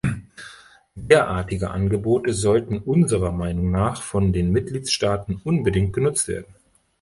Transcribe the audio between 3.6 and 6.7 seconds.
nach von den Mitgliedstaaten unbedingt genutzt werden.